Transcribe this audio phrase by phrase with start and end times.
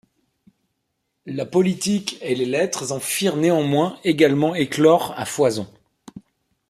[1.27, 5.71] La politique et les lettres en firent néanmoins également éclore à foison.